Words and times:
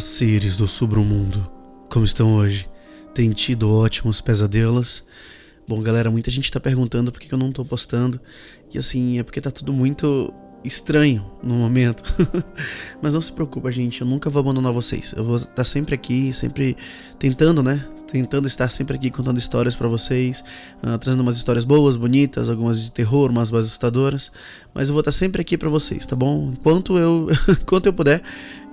Seres 0.00 0.56
do 0.56 0.68
submundo. 0.68 1.50
Como 1.90 2.04
estão 2.04 2.34
hoje? 2.34 2.68
Tem 3.14 3.30
tido 3.30 3.72
ótimos 3.72 4.20
pesadelos? 4.20 5.04
Bom, 5.66 5.82
galera, 5.82 6.10
muita 6.10 6.30
gente 6.30 6.50
tá 6.50 6.60
perguntando 6.60 7.10
por 7.10 7.20
que 7.20 7.32
eu 7.32 7.38
não 7.38 7.50
tô 7.50 7.64
postando. 7.64 8.20
E 8.72 8.78
assim, 8.78 9.18
é 9.18 9.22
porque 9.22 9.40
tá 9.40 9.50
tudo 9.50 9.72
muito 9.72 10.32
estranho 10.64 11.24
no 11.42 11.54
momento. 11.54 12.04
Mas 13.02 13.14
não 13.14 13.20
se 13.20 13.32
preocupa, 13.32 13.70
gente, 13.70 14.00
eu 14.00 14.06
nunca 14.06 14.30
vou 14.30 14.40
abandonar 14.40 14.72
vocês. 14.72 15.12
Eu 15.16 15.24
vou 15.24 15.36
estar 15.36 15.64
sempre 15.64 15.94
aqui, 15.94 16.32
sempre 16.32 16.76
tentando, 17.18 17.62
né? 17.62 17.84
Tentando 18.10 18.46
estar 18.46 18.70
sempre 18.70 18.96
aqui 18.96 19.10
contando 19.10 19.38
histórias 19.38 19.76
para 19.76 19.86
vocês, 19.86 20.42
uh, 20.82 20.96
trazendo 20.98 21.20
umas 21.20 21.36
histórias 21.36 21.64
boas, 21.64 21.94
bonitas, 21.94 22.48
algumas 22.48 22.82
de 22.82 22.90
terror, 22.90 23.30
umas 23.30 23.52
assustadoras. 23.52 24.32
Mas 24.74 24.88
eu 24.88 24.94
vou 24.94 25.00
estar 25.00 25.12
sempre 25.12 25.42
aqui 25.42 25.58
para 25.58 25.68
vocês, 25.68 26.06
tá 26.06 26.16
bom? 26.16 26.52
Enquanto 26.52 26.96
eu, 26.96 27.28
enquanto 27.60 27.86
eu 27.86 27.92
puder, 27.92 28.22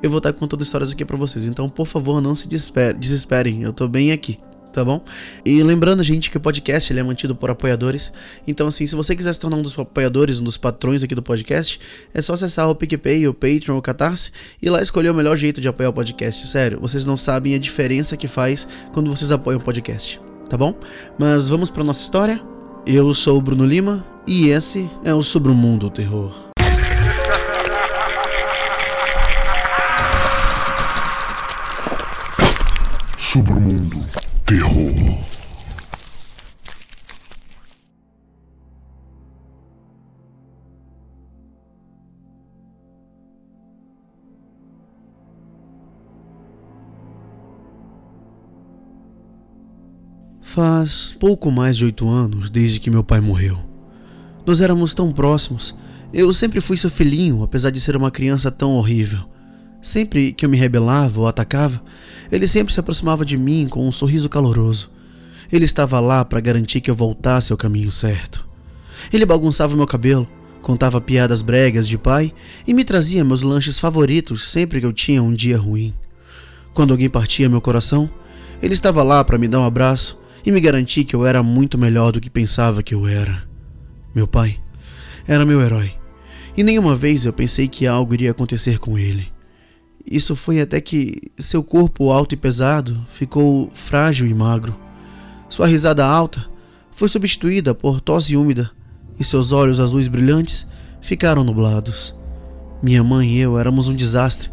eu 0.01 0.09
vou 0.09 0.19
estar 0.19 0.31
contando 0.33 0.61
histórias 0.61 0.91
aqui 0.91 1.03
para 1.03 1.17
vocês. 1.17 1.45
Então, 1.45 1.67
por 1.67 1.85
favor, 1.85 2.21
não 2.21 2.33
se 2.33 2.47
desesperem. 2.47 3.61
Eu 3.61 3.73
tô 3.73 3.87
bem 3.87 4.13
aqui, 4.13 4.39
tá 4.75 4.83
bom? 4.83 5.01
E 5.45 5.63
lembrando, 5.63 6.03
gente, 6.03 6.29
que 6.29 6.35
o 6.35 6.39
podcast 6.39 6.91
ele 6.91 6.99
é 6.99 7.03
mantido 7.03 7.33
por 7.33 7.49
apoiadores. 7.49 8.11
Então, 8.45 8.67
assim, 8.67 8.85
se 8.85 8.93
você 8.93 9.15
quiser 9.15 9.33
se 9.33 9.39
tornar 9.39 9.55
um 9.55 9.63
dos 9.63 9.77
apoiadores, 9.79 10.39
um 10.39 10.43
dos 10.43 10.57
patrões 10.57 11.01
aqui 11.01 11.15
do 11.15 11.23
podcast, 11.23 11.79
é 12.13 12.21
só 12.21 12.33
acessar 12.33 12.69
o 12.69 12.75
PicPay, 12.75 13.25
o 13.25 13.33
Patreon, 13.33 13.77
o 13.77 13.81
Catarse 13.81 14.31
e 14.61 14.69
lá 14.69 14.81
escolher 14.81 15.09
o 15.11 15.15
melhor 15.15 15.37
jeito 15.37 15.61
de 15.61 15.67
apoiar 15.69 15.89
o 15.89 15.93
podcast. 15.93 16.45
Sério, 16.45 16.77
vocês 16.81 17.05
não 17.05 17.15
sabem 17.15 17.55
a 17.55 17.57
diferença 17.57 18.17
que 18.17 18.27
faz 18.27 18.67
quando 18.91 19.09
vocês 19.09 19.31
apoiam 19.31 19.59
o 19.59 19.63
podcast, 19.63 20.19
tá 20.49 20.57
bom? 20.57 20.77
Mas 21.17 21.47
vamos 21.47 21.69
para 21.69 21.83
nossa 21.83 22.01
história. 22.01 22.41
Eu 22.85 23.13
sou 23.13 23.37
o 23.37 23.41
Bruno 23.41 23.65
Lima 23.65 24.05
e 24.27 24.49
esse 24.49 24.89
é 25.05 25.13
o 25.13 25.23
Sobre 25.23 25.51
o 25.51 25.55
Mundo 25.55 25.89
Terror. 25.89 26.33
Sobre 33.17 33.53
o 33.53 33.59
Mundo 33.59 34.24
terror. 34.45 34.93
Faz 50.41 51.11
pouco 51.19 51.51
mais 51.51 51.75
de 51.75 51.85
oito 51.85 52.07
anos 52.07 52.49
desde 52.49 52.79
que 52.79 52.89
meu 52.89 53.03
pai 53.03 53.19
morreu. 53.19 53.57
Nós 54.45 54.61
éramos 54.61 54.93
tão 54.93 55.11
próximos. 55.11 55.75
Eu 56.13 56.31
sempre 56.31 56.61
fui 56.61 56.77
seu 56.77 56.89
filhinho, 56.89 57.43
apesar 57.43 57.71
de 57.71 57.79
ser 57.79 57.97
uma 57.97 58.11
criança 58.11 58.51
tão 58.51 58.71
horrível. 58.75 59.27
Sempre 59.85 60.33
que 60.33 60.43
eu 60.43 60.49
me 60.49 60.57
rebelava 60.57 61.21
ou 61.21 61.27
atacava, 61.27 61.79
ele 62.31 62.47
sempre 62.47 62.73
se 62.73 62.79
aproximava 62.79 63.23
de 63.23 63.37
mim 63.37 63.67
com 63.69 63.87
um 63.87 63.91
sorriso 63.91 64.27
caloroso. 64.27 64.89
Ele 65.53 65.63
estava 65.63 65.99
lá 65.99 66.25
para 66.25 66.39
garantir 66.39 66.81
que 66.81 66.89
eu 66.89 66.95
voltasse 66.95 67.51
ao 67.51 67.57
caminho 67.57 67.91
certo. 67.91 68.47
Ele 69.13 69.27
bagunçava 69.27 69.75
meu 69.75 69.85
cabelo, 69.85 70.27
contava 70.59 70.99
piadas 70.99 71.43
bregas 71.43 71.87
de 71.87 71.99
pai 71.99 72.33
e 72.65 72.73
me 72.73 72.83
trazia 72.83 73.23
meus 73.23 73.43
lanches 73.43 73.77
favoritos 73.77 74.49
sempre 74.49 74.79
que 74.79 74.87
eu 74.87 74.91
tinha 74.91 75.21
um 75.21 75.31
dia 75.31 75.55
ruim. 75.55 75.93
Quando 76.73 76.89
alguém 76.89 77.07
partia 77.07 77.47
meu 77.47 77.61
coração, 77.61 78.09
ele 78.63 78.73
estava 78.73 79.03
lá 79.03 79.23
para 79.23 79.37
me 79.37 79.47
dar 79.47 79.59
um 79.59 79.65
abraço 79.67 80.19
e 80.43 80.51
me 80.51 80.59
garantir 80.59 81.03
que 81.03 81.15
eu 81.15 81.27
era 81.27 81.43
muito 81.43 81.77
melhor 81.77 82.11
do 82.11 82.19
que 82.19 82.31
pensava 82.31 82.81
que 82.81 82.95
eu 82.95 83.07
era. 83.07 83.43
Meu 84.15 84.25
pai 84.25 84.59
era 85.27 85.45
meu 85.45 85.61
herói, 85.61 85.93
e 86.57 86.63
nenhuma 86.63 86.95
vez 86.95 87.23
eu 87.23 87.31
pensei 87.31 87.67
que 87.67 87.85
algo 87.85 88.15
iria 88.15 88.31
acontecer 88.31 88.79
com 88.79 88.97
ele. 88.97 89.34
Isso 90.09 90.35
foi 90.35 90.61
até 90.61 90.79
que 90.79 91.31
seu 91.37 91.63
corpo 91.63 92.11
alto 92.11 92.33
e 92.33 92.37
pesado 92.37 93.05
ficou 93.09 93.71
frágil 93.73 94.27
e 94.27 94.33
magro. 94.33 94.79
Sua 95.49 95.65
risada 95.65 96.05
alta 96.05 96.45
foi 96.91 97.07
substituída 97.07 97.73
por 97.73 97.99
tosse 97.99 98.37
úmida 98.37 98.69
e 99.19 99.23
seus 99.23 99.51
olhos 99.51 99.79
azuis 99.79 100.07
brilhantes 100.07 100.67
ficaram 101.01 101.43
nublados. 101.43 102.13
Minha 102.83 103.03
mãe 103.03 103.31
e 103.31 103.39
eu 103.39 103.57
éramos 103.57 103.87
um 103.87 103.95
desastre, 103.95 104.49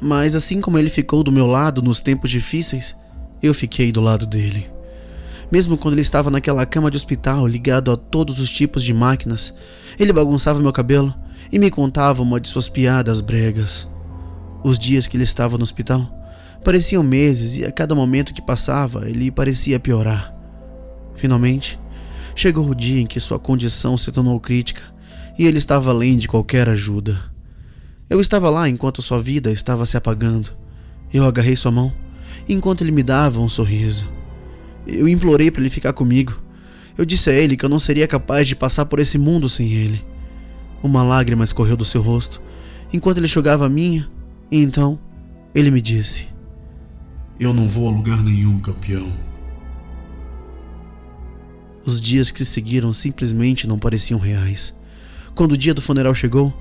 mas 0.00 0.34
assim 0.34 0.60
como 0.60 0.78
ele 0.78 0.88
ficou 0.88 1.22
do 1.22 1.32
meu 1.32 1.46
lado 1.46 1.82
nos 1.82 2.00
tempos 2.00 2.30
difíceis, 2.30 2.96
eu 3.42 3.52
fiquei 3.52 3.92
do 3.92 4.00
lado 4.00 4.26
dele. 4.26 4.70
Mesmo 5.50 5.76
quando 5.76 5.94
ele 5.94 6.02
estava 6.02 6.30
naquela 6.30 6.64
cama 6.66 6.90
de 6.90 6.96
hospital 6.96 7.46
ligado 7.46 7.92
a 7.92 7.96
todos 7.96 8.40
os 8.40 8.50
tipos 8.50 8.82
de 8.82 8.94
máquinas, 8.94 9.54
ele 9.98 10.12
bagunçava 10.12 10.60
meu 10.60 10.72
cabelo 10.72 11.14
e 11.52 11.58
me 11.58 11.70
contava 11.70 12.22
uma 12.22 12.40
de 12.40 12.48
suas 12.48 12.68
piadas 12.68 13.20
bregas. 13.20 13.88
Os 14.66 14.80
dias 14.80 15.06
que 15.06 15.16
ele 15.16 15.22
estava 15.22 15.56
no 15.56 15.62
hospital 15.62 16.12
pareciam 16.64 17.00
meses 17.00 17.56
e 17.56 17.64
a 17.64 17.70
cada 17.70 17.94
momento 17.94 18.34
que 18.34 18.42
passava 18.42 19.08
ele 19.08 19.30
parecia 19.30 19.78
piorar. 19.78 20.36
Finalmente, 21.14 21.78
chegou 22.34 22.68
o 22.68 22.74
dia 22.74 23.00
em 23.00 23.06
que 23.06 23.20
sua 23.20 23.38
condição 23.38 23.96
se 23.96 24.10
tornou 24.10 24.40
crítica 24.40 24.82
e 25.38 25.46
ele 25.46 25.58
estava 25.58 25.90
além 25.90 26.16
de 26.16 26.26
qualquer 26.26 26.68
ajuda. 26.68 27.16
Eu 28.10 28.20
estava 28.20 28.50
lá 28.50 28.68
enquanto 28.68 29.00
sua 29.02 29.20
vida 29.20 29.52
estava 29.52 29.86
se 29.86 29.96
apagando. 29.96 30.50
Eu 31.14 31.24
agarrei 31.24 31.54
sua 31.54 31.70
mão 31.70 31.94
enquanto 32.48 32.82
ele 32.82 32.90
me 32.90 33.04
dava 33.04 33.40
um 33.40 33.48
sorriso. 33.48 34.10
Eu 34.84 35.06
implorei 35.06 35.48
para 35.48 35.60
ele 35.60 35.70
ficar 35.70 35.92
comigo. 35.92 36.42
Eu 36.98 37.04
disse 37.04 37.30
a 37.30 37.32
ele 37.32 37.56
que 37.56 37.64
eu 37.64 37.68
não 37.68 37.78
seria 37.78 38.08
capaz 38.08 38.48
de 38.48 38.56
passar 38.56 38.86
por 38.86 38.98
esse 38.98 39.16
mundo 39.16 39.48
sem 39.48 39.74
ele. 39.74 40.04
Uma 40.82 41.04
lágrima 41.04 41.44
escorreu 41.44 41.76
do 41.76 41.84
seu 41.84 42.02
rosto 42.02 42.42
enquanto 42.92 43.18
ele 43.18 43.26
enxugava 43.26 43.64
a 43.64 43.68
minha 43.68 44.15
e 44.50 44.58
então 44.58 44.98
ele 45.54 45.70
me 45.70 45.80
disse: 45.80 46.28
Eu 47.38 47.52
não 47.52 47.66
vou 47.68 47.88
a 47.88 47.92
lugar 47.92 48.22
nenhum, 48.22 48.58
campeão. 48.60 49.12
Os 51.84 52.00
dias 52.00 52.30
que 52.30 52.38
se 52.40 52.46
seguiram 52.46 52.92
simplesmente 52.92 53.66
não 53.66 53.78
pareciam 53.78 54.18
reais. 54.18 54.74
Quando 55.34 55.52
o 55.52 55.56
dia 55.56 55.72
do 55.72 55.82
funeral 55.82 56.14
chegou, 56.14 56.52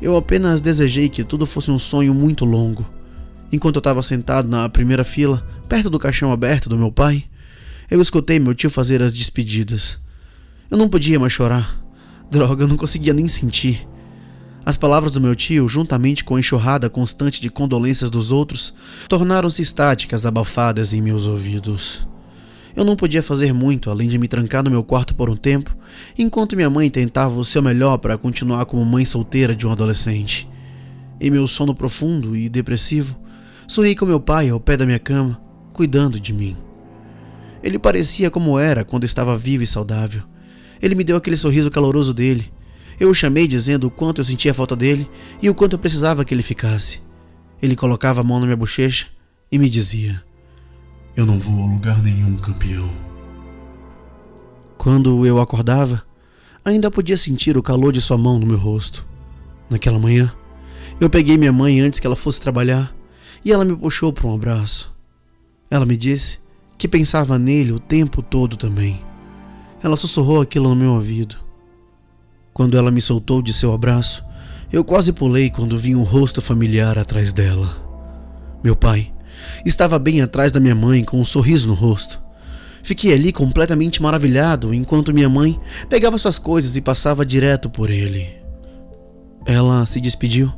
eu 0.00 0.16
apenas 0.16 0.60
desejei 0.60 1.08
que 1.08 1.22
tudo 1.22 1.44
fosse 1.44 1.70
um 1.70 1.78
sonho 1.78 2.14
muito 2.14 2.44
longo. 2.44 2.86
Enquanto 3.52 3.76
eu 3.76 3.80
estava 3.80 4.02
sentado 4.02 4.48
na 4.48 4.68
primeira 4.68 5.04
fila, 5.04 5.46
perto 5.68 5.90
do 5.90 5.98
caixão 5.98 6.32
aberto 6.32 6.68
do 6.68 6.78
meu 6.78 6.90
pai, 6.90 7.24
eu 7.90 8.00
escutei 8.00 8.38
meu 8.38 8.54
tio 8.54 8.70
fazer 8.70 9.02
as 9.02 9.14
despedidas. 9.14 9.98
Eu 10.70 10.78
não 10.78 10.88
podia 10.88 11.18
mais 11.18 11.32
chorar. 11.32 11.78
Droga, 12.30 12.62
eu 12.64 12.68
não 12.68 12.76
conseguia 12.76 13.12
nem 13.12 13.26
sentir. 13.26 13.86
As 14.64 14.76
palavras 14.76 15.12
do 15.12 15.20
meu 15.20 15.34
tio, 15.34 15.68
juntamente 15.68 16.22
com 16.22 16.36
a 16.36 16.40
enxurrada 16.40 16.90
constante 16.90 17.40
de 17.40 17.50
condolências 17.50 18.10
dos 18.10 18.30
outros, 18.30 18.74
tornaram-se 19.08 19.62
estáticas, 19.62 20.26
abafadas 20.26 20.92
em 20.92 21.00
meus 21.00 21.26
ouvidos. 21.26 22.06
Eu 22.76 22.84
não 22.84 22.94
podia 22.94 23.22
fazer 23.22 23.52
muito 23.52 23.90
além 23.90 24.06
de 24.06 24.18
me 24.18 24.28
trancar 24.28 24.62
no 24.62 24.70
meu 24.70 24.84
quarto 24.84 25.14
por 25.14 25.28
um 25.28 25.36
tempo, 25.36 25.74
enquanto 26.16 26.54
minha 26.54 26.70
mãe 26.70 26.90
tentava 26.90 27.38
o 27.38 27.44
seu 27.44 27.62
melhor 27.62 27.98
para 27.98 28.18
continuar 28.18 28.64
como 28.66 28.84
mãe 28.84 29.04
solteira 29.04 29.56
de 29.56 29.66
um 29.66 29.72
adolescente. 29.72 30.48
Em 31.20 31.30
meu 31.30 31.46
sono 31.46 31.74
profundo 31.74 32.36
e 32.36 32.48
depressivo, 32.48 33.18
sonhei 33.66 33.94
com 33.94 34.06
meu 34.06 34.20
pai 34.20 34.50
ao 34.50 34.60
pé 34.60 34.76
da 34.76 34.86
minha 34.86 34.98
cama, 34.98 35.40
cuidando 35.72 36.20
de 36.20 36.32
mim. 36.32 36.56
Ele 37.62 37.78
parecia 37.78 38.30
como 38.30 38.58
era 38.58 38.84
quando 38.84 39.04
estava 39.04 39.36
vivo 39.36 39.64
e 39.64 39.66
saudável. 39.66 40.22
Ele 40.80 40.94
me 40.94 41.04
deu 41.04 41.16
aquele 41.16 41.36
sorriso 41.36 41.70
caloroso 41.70 42.14
dele, 42.14 42.50
eu 43.00 43.08
o 43.08 43.14
chamei 43.14 43.48
dizendo 43.48 43.86
o 43.86 43.90
quanto 43.90 44.20
eu 44.20 44.24
sentia 44.24 44.52
falta 44.52 44.76
dele 44.76 45.08
e 45.40 45.48
o 45.48 45.54
quanto 45.54 45.72
eu 45.72 45.78
precisava 45.78 46.22
que 46.22 46.34
ele 46.34 46.42
ficasse. 46.42 47.00
Ele 47.62 47.74
colocava 47.74 48.20
a 48.20 48.24
mão 48.24 48.38
na 48.38 48.44
minha 48.44 48.56
bochecha 48.56 49.06
e 49.50 49.58
me 49.58 49.70
dizia: 49.70 50.22
Eu 51.16 51.24
não 51.24 51.38
vou 51.40 51.64
a 51.64 51.66
lugar 51.66 52.02
nenhum, 52.02 52.36
campeão. 52.36 52.90
Quando 54.76 55.24
eu 55.24 55.40
acordava, 55.40 56.02
ainda 56.62 56.90
podia 56.90 57.16
sentir 57.16 57.56
o 57.56 57.62
calor 57.62 57.90
de 57.90 58.02
sua 58.02 58.18
mão 58.18 58.38
no 58.38 58.46
meu 58.46 58.58
rosto. 58.58 59.06
Naquela 59.68 59.98
manhã, 59.98 60.32
eu 61.00 61.08
peguei 61.08 61.38
minha 61.38 61.52
mãe 61.52 61.80
antes 61.80 61.98
que 61.98 62.06
ela 62.06 62.16
fosse 62.16 62.40
trabalhar 62.40 62.94
e 63.42 63.50
ela 63.50 63.64
me 63.64 63.74
puxou 63.74 64.12
para 64.12 64.26
um 64.26 64.34
abraço. 64.34 64.94
Ela 65.70 65.86
me 65.86 65.96
disse 65.96 66.40
que 66.76 66.86
pensava 66.86 67.38
nele 67.38 67.72
o 67.72 67.80
tempo 67.80 68.22
todo 68.22 68.58
também. 68.58 69.00
Ela 69.82 69.96
sussurrou 69.96 70.42
aquilo 70.42 70.68
no 70.68 70.76
meu 70.76 70.92
ouvido. 70.92 71.36
Quando 72.52 72.76
ela 72.76 72.90
me 72.90 73.00
soltou 73.00 73.40
de 73.40 73.52
seu 73.52 73.72
abraço, 73.72 74.24
eu 74.72 74.84
quase 74.84 75.12
pulei 75.12 75.50
quando 75.50 75.78
vi 75.78 75.94
um 75.94 76.02
rosto 76.02 76.40
familiar 76.40 76.98
atrás 76.98 77.32
dela. 77.32 77.68
Meu 78.62 78.76
pai 78.76 79.12
estava 79.64 79.98
bem 79.98 80.20
atrás 80.20 80.52
da 80.52 80.60
minha 80.60 80.74
mãe 80.74 81.02
com 81.02 81.20
um 81.20 81.24
sorriso 81.24 81.68
no 81.68 81.74
rosto. 81.74 82.20
Fiquei 82.82 83.12
ali 83.12 83.32
completamente 83.32 84.00
maravilhado 84.02 84.72
enquanto 84.72 85.12
minha 85.12 85.28
mãe 85.28 85.58
pegava 85.88 86.18
suas 86.18 86.38
coisas 86.38 86.76
e 86.76 86.80
passava 86.80 87.26
direto 87.26 87.68
por 87.68 87.90
ele. 87.90 88.28
Ela 89.46 89.84
se 89.86 90.00
despediu 90.00 90.52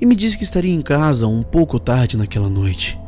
e 0.00 0.06
me 0.06 0.16
disse 0.16 0.36
que 0.36 0.44
estaria 0.44 0.74
em 0.74 0.82
casa 0.82 1.26
um 1.26 1.42
pouco 1.42 1.78
tarde 1.78 2.16
naquela 2.16 2.48
noite, 2.48 2.98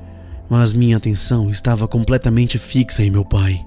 mas 0.49 0.73
minha 0.73 0.97
atenção 0.97 1.51
estava 1.51 1.89
completamente 1.89 2.59
fixa 2.59 3.03
em 3.03 3.11
meu 3.11 3.25
pai. 3.25 3.65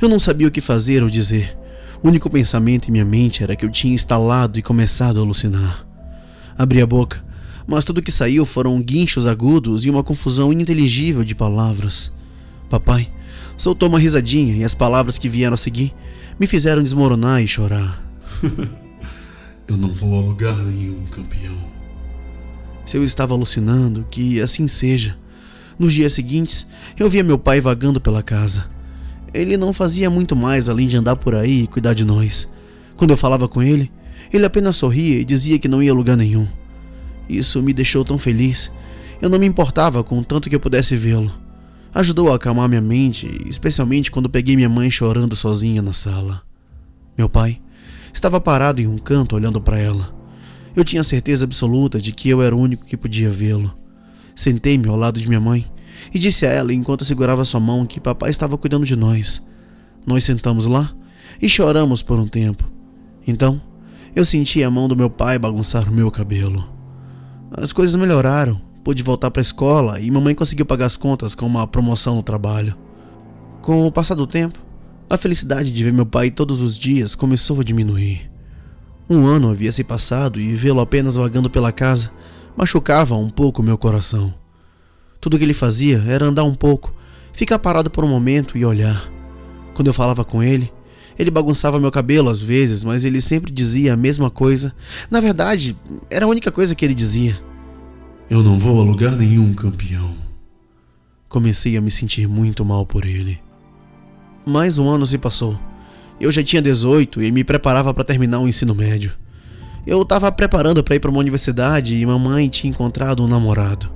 Eu 0.00 0.08
não 0.08 0.18
sabia 0.18 0.48
o 0.48 0.50
que 0.50 0.60
fazer 0.60 1.02
ou 1.02 1.08
dizer. 1.08 1.56
O 2.02 2.08
único 2.08 2.28
pensamento 2.28 2.88
em 2.88 2.92
minha 2.92 3.04
mente 3.04 3.42
era 3.42 3.56
que 3.56 3.64
eu 3.64 3.70
tinha 3.70 3.94
instalado 3.94 4.58
e 4.58 4.62
começado 4.62 5.18
a 5.18 5.22
alucinar. 5.22 5.86
Abri 6.56 6.80
a 6.80 6.86
boca, 6.86 7.24
mas 7.66 7.84
tudo 7.84 8.02
que 8.02 8.12
saiu 8.12 8.44
foram 8.44 8.80
guinchos 8.80 9.26
agudos 9.26 9.84
e 9.84 9.90
uma 9.90 10.04
confusão 10.04 10.52
ininteligível 10.52 11.24
de 11.24 11.34
palavras. 11.34 12.12
Papai 12.68 13.10
soltou 13.56 13.88
uma 13.88 13.98
risadinha 13.98 14.54
e 14.56 14.64
as 14.64 14.74
palavras 14.74 15.18
que 15.18 15.28
vieram 15.28 15.54
a 15.54 15.58
seguir 15.58 15.94
me 16.38 16.46
fizeram 16.46 16.82
desmoronar 16.82 17.42
e 17.42 17.48
chorar. 17.48 18.02
Eu 19.66 19.76
não 19.76 19.92
vou 19.92 20.16
a 20.16 20.20
lugar 20.20 20.56
nenhum, 20.56 21.04
campeão. 21.06 21.58
Se 22.84 22.96
eu 22.96 23.02
estava 23.02 23.34
alucinando, 23.34 24.06
que 24.08 24.40
assim 24.40 24.68
seja. 24.68 25.18
Nos 25.76 25.92
dias 25.92 26.12
seguintes, 26.12 26.68
eu 26.96 27.10
via 27.10 27.24
meu 27.24 27.36
pai 27.36 27.60
vagando 27.60 28.00
pela 28.00 28.22
casa. 28.22 28.70
Ele 29.32 29.56
não 29.56 29.72
fazia 29.72 30.08
muito 30.08 30.34
mais 30.34 30.68
além 30.68 30.86
de 30.86 30.96
andar 30.96 31.16
por 31.16 31.34
aí 31.34 31.62
e 31.62 31.66
cuidar 31.66 31.94
de 31.94 32.04
nós. 32.04 32.50
Quando 32.96 33.10
eu 33.10 33.16
falava 33.16 33.48
com 33.48 33.62
ele, 33.62 33.90
ele 34.32 34.46
apenas 34.46 34.76
sorria 34.76 35.18
e 35.18 35.24
dizia 35.24 35.58
que 35.58 35.68
não 35.68 35.82
ia 35.82 35.92
a 35.92 35.94
lugar 35.94 36.16
nenhum. 36.16 36.46
Isso 37.28 37.62
me 37.62 37.72
deixou 37.72 38.04
tão 38.04 38.18
feliz. 38.18 38.72
Eu 39.20 39.28
não 39.28 39.38
me 39.38 39.46
importava 39.46 40.02
com 40.02 40.18
o 40.18 40.24
tanto 40.24 40.48
que 40.48 40.54
eu 40.56 40.60
pudesse 40.60 40.96
vê-lo. 40.96 41.32
Ajudou 41.94 42.30
a 42.30 42.36
acalmar 42.36 42.68
minha 42.68 42.80
mente, 42.80 43.28
especialmente 43.46 44.10
quando 44.10 44.28
peguei 44.28 44.54
minha 44.54 44.68
mãe 44.68 44.90
chorando 44.90 45.34
sozinha 45.34 45.80
na 45.80 45.92
sala. 45.92 46.42
Meu 47.16 47.28
pai 47.28 47.60
estava 48.12 48.40
parado 48.40 48.80
em 48.80 48.86
um 48.86 48.98
canto 48.98 49.34
olhando 49.34 49.60
para 49.60 49.78
ela. 49.78 50.14
Eu 50.74 50.84
tinha 50.84 51.02
certeza 51.02 51.44
absoluta 51.44 51.98
de 51.98 52.12
que 52.12 52.28
eu 52.28 52.42
era 52.42 52.54
o 52.54 52.60
único 52.60 52.84
que 52.84 52.96
podia 52.96 53.30
vê-lo. 53.30 53.74
Sentei-me 54.34 54.88
ao 54.88 54.96
lado 54.96 55.18
de 55.18 55.26
minha 55.26 55.40
mãe 55.40 55.64
e 56.12 56.18
disse 56.18 56.46
a 56.46 56.50
ela 56.50 56.72
enquanto 56.72 57.04
segurava 57.04 57.44
sua 57.44 57.60
mão 57.60 57.86
que 57.86 58.00
papai 58.00 58.30
estava 58.30 58.56
cuidando 58.56 58.86
de 58.86 58.96
nós. 58.96 59.42
Nós 60.06 60.24
sentamos 60.24 60.66
lá 60.66 60.92
e 61.40 61.48
choramos 61.48 62.02
por 62.02 62.18
um 62.18 62.26
tempo. 62.26 62.64
Então, 63.26 63.60
eu 64.14 64.24
senti 64.24 64.62
a 64.62 64.70
mão 64.70 64.88
do 64.88 64.96
meu 64.96 65.10
pai 65.10 65.38
bagunçar 65.38 65.88
o 65.88 65.92
meu 65.92 66.10
cabelo. 66.10 66.68
As 67.50 67.72
coisas 67.72 67.94
melhoraram, 68.00 68.60
pude 68.84 69.02
voltar 69.02 69.30
para 69.30 69.40
a 69.40 69.42
escola 69.42 70.00
e 70.00 70.10
mamãe 70.10 70.34
conseguiu 70.34 70.64
pagar 70.64 70.86
as 70.86 70.96
contas 70.96 71.34
com 71.34 71.46
uma 71.46 71.66
promoção 71.66 72.16
no 72.16 72.22
trabalho. 72.22 72.76
Com 73.62 73.86
o 73.86 73.92
passar 73.92 74.14
do 74.14 74.26
tempo, 74.26 74.58
a 75.10 75.16
felicidade 75.16 75.70
de 75.70 75.84
ver 75.84 75.92
meu 75.92 76.06
pai 76.06 76.30
todos 76.30 76.60
os 76.60 76.76
dias 76.78 77.14
começou 77.14 77.60
a 77.60 77.64
diminuir. 77.64 78.30
Um 79.08 79.26
ano 79.26 79.50
havia 79.50 79.70
se 79.70 79.84
passado 79.84 80.40
e 80.40 80.54
vê-lo 80.54 80.80
apenas 80.80 81.16
vagando 81.16 81.48
pela 81.48 81.70
casa 81.70 82.10
machucava 82.56 83.14
um 83.14 83.28
pouco 83.28 83.62
meu 83.62 83.76
coração. 83.76 84.32
Tudo 85.26 85.38
que 85.38 85.44
ele 85.44 85.52
fazia 85.52 86.04
era 86.06 86.24
andar 86.24 86.44
um 86.44 86.54
pouco, 86.54 86.94
ficar 87.32 87.58
parado 87.58 87.90
por 87.90 88.04
um 88.04 88.08
momento 88.08 88.56
e 88.56 88.64
olhar. 88.64 89.10
Quando 89.74 89.88
eu 89.88 89.92
falava 89.92 90.24
com 90.24 90.40
ele, 90.40 90.72
ele 91.18 91.32
bagunçava 91.32 91.80
meu 91.80 91.90
cabelo 91.90 92.30
às 92.30 92.40
vezes, 92.40 92.84
mas 92.84 93.04
ele 93.04 93.20
sempre 93.20 93.50
dizia 93.50 93.94
a 93.94 93.96
mesma 93.96 94.30
coisa. 94.30 94.72
Na 95.10 95.18
verdade, 95.18 95.76
era 96.08 96.26
a 96.26 96.28
única 96.28 96.52
coisa 96.52 96.76
que 96.76 96.84
ele 96.84 96.94
dizia. 96.94 97.36
Eu 98.30 98.40
não 98.40 98.56
vou 98.56 98.80
a 98.80 98.84
lugar 98.84 99.16
nenhum, 99.16 99.52
campeão. 99.52 100.14
Comecei 101.28 101.76
a 101.76 101.80
me 101.80 101.90
sentir 101.90 102.28
muito 102.28 102.64
mal 102.64 102.86
por 102.86 103.04
ele. 103.04 103.40
Mais 104.46 104.78
um 104.78 104.88
ano 104.88 105.08
se 105.08 105.18
passou. 105.18 105.58
Eu 106.20 106.30
já 106.30 106.44
tinha 106.44 106.62
18 106.62 107.20
e 107.20 107.32
me 107.32 107.42
preparava 107.42 107.92
para 107.92 108.04
terminar 108.04 108.38
o 108.38 108.46
ensino 108.46 108.76
médio. 108.76 109.12
Eu 109.84 110.02
estava 110.02 110.30
preparando 110.30 110.84
para 110.84 110.94
ir 110.94 111.00
para 111.00 111.10
uma 111.10 111.18
universidade 111.18 111.96
e 111.96 112.06
mamãe 112.06 112.48
tinha 112.48 112.70
encontrado 112.70 113.24
um 113.24 113.26
namorado. 113.26 113.95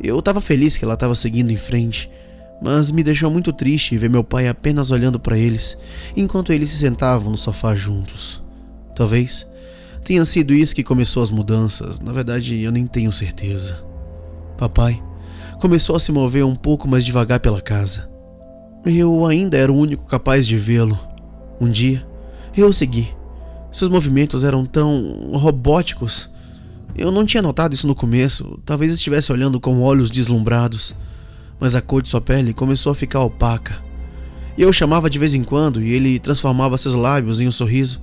Eu 0.00 0.18
estava 0.18 0.40
feliz 0.40 0.76
que 0.76 0.84
ela 0.84 0.94
estava 0.94 1.14
seguindo 1.14 1.50
em 1.50 1.56
frente, 1.56 2.10
mas 2.62 2.90
me 2.90 3.02
deixou 3.02 3.30
muito 3.30 3.52
triste 3.52 3.96
ver 3.96 4.10
meu 4.10 4.24
pai 4.24 4.48
apenas 4.48 4.90
olhando 4.90 5.18
para 5.18 5.38
eles 5.38 5.76
enquanto 6.16 6.52
eles 6.52 6.70
se 6.70 6.78
sentavam 6.78 7.30
no 7.30 7.38
sofá 7.38 7.74
juntos. 7.74 8.42
Talvez 8.94 9.46
tenha 10.04 10.24
sido 10.24 10.54
isso 10.54 10.74
que 10.74 10.82
começou 10.82 11.22
as 11.22 11.30
mudanças, 11.30 12.00
na 12.00 12.12
verdade 12.12 12.60
eu 12.60 12.70
nem 12.70 12.86
tenho 12.86 13.12
certeza. 13.12 13.82
Papai 14.56 15.02
começou 15.60 15.96
a 15.96 16.00
se 16.00 16.12
mover 16.12 16.44
um 16.44 16.54
pouco 16.54 16.86
mais 16.86 17.04
devagar 17.04 17.40
pela 17.40 17.60
casa. 17.60 18.10
Eu 18.84 19.24
ainda 19.24 19.56
era 19.56 19.72
o 19.72 19.76
único 19.76 20.04
capaz 20.04 20.46
de 20.46 20.58
vê-lo. 20.58 20.98
Um 21.60 21.70
dia, 21.70 22.06
eu 22.56 22.68
o 22.68 22.72
segui. 22.72 23.08
Seus 23.72 23.88
movimentos 23.88 24.44
eram 24.44 24.66
tão 24.66 25.32
robóticos. 25.32 26.30
Eu 26.96 27.10
não 27.10 27.26
tinha 27.26 27.42
notado 27.42 27.74
isso 27.74 27.88
no 27.88 27.94
começo, 27.94 28.60
talvez 28.64 28.92
estivesse 28.92 29.32
olhando 29.32 29.58
com 29.58 29.82
olhos 29.82 30.10
deslumbrados, 30.10 30.94
mas 31.58 31.74
a 31.74 31.82
cor 31.82 32.00
de 32.00 32.08
sua 32.08 32.20
pele 32.20 32.54
começou 32.54 32.92
a 32.92 32.94
ficar 32.94 33.20
opaca. 33.20 33.82
Eu 34.56 34.72
chamava 34.72 35.10
de 35.10 35.18
vez 35.18 35.34
em 35.34 35.42
quando 35.42 35.82
e 35.82 35.92
ele 35.92 36.20
transformava 36.20 36.78
seus 36.78 36.94
lábios 36.94 37.40
em 37.40 37.48
um 37.48 37.52
sorriso 37.52 38.00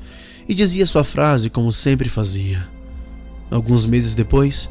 e 0.47 0.53
dizia 0.53 0.85
sua 0.85 1.05
frase 1.05 1.49
como 1.49 1.71
sempre 1.71 2.09
fazia. 2.09 2.67
Alguns 3.49 3.85
meses 3.85 4.13
depois, 4.13 4.69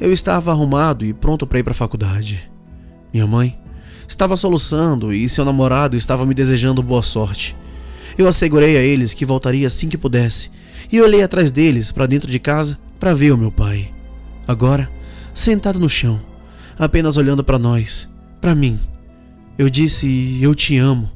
eu 0.00 0.12
estava 0.12 0.50
arrumado 0.50 1.04
e 1.04 1.12
pronto 1.12 1.46
para 1.46 1.60
ir 1.60 1.62
para 1.62 1.72
a 1.72 1.74
faculdade. 1.74 2.50
Minha 3.12 3.26
mãe 3.26 3.56
estava 4.08 4.34
soluçando 4.34 5.12
e 5.12 5.28
seu 5.28 5.44
namorado 5.44 5.96
estava 5.96 6.26
me 6.26 6.34
desejando 6.34 6.82
boa 6.82 7.02
sorte. 7.02 7.56
Eu 8.18 8.26
assegurei 8.26 8.76
a 8.76 8.80
eles 8.80 9.14
que 9.14 9.24
voltaria 9.24 9.68
assim 9.68 9.88
que 9.88 9.96
pudesse 9.96 10.50
e 10.90 11.00
olhei 11.00 11.22
atrás 11.22 11.52
deles 11.52 11.92
para 11.92 12.06
dentro 12.06 12.28
de 12.28 12.40
casa 12.40 12.76
para 13.00 13.14
ver 13.14 13.32
o 13.32 13.38
meu 13.38 13.50
pai. 13.50 13.92
Agora, 14.46 14.90
sentado 15.34 15.80
no 15.80 15.88
chão, 15.88 16.20
apenas 16.78 17.16
olhando 17.16 17.42
para 17.42 17.58
nós, 17.58 18.06
para 18.40 18.54
mim. 18.54 18.78
Eu 19.58 19.70
disse: 19.70 20.38
Eu 20.40 20.54
te 20.54 20.76
amo 20.76 21.10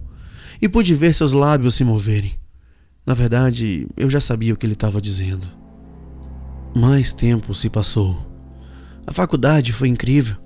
e 0.60 0.68
pude 0.68 0.94
ver 0.94 1.14
seus 1.14 1.32
lábios 1.32 1.74
se 1.74 1.84
moverem. 1.84 2.32
Na 3.06 3.12
verdade, 3.12 3.86
eu 3.96 4.08
já 4.08 4.20
sabia 4.20 4.54
o 4.54 4.56
que 4.56 4.64
ele 4.64 4.72
estava 4.72 5.00
dizendo. 5.00 5.46
Mais 6.74 7.12
tempo 7.12 7.54
se 7.54 7.68
passou. 7.68 8.32
A 9.06 9.12
faculdade 9.12 9.72
foi 9.72 9.88
incrível 9.88 10.36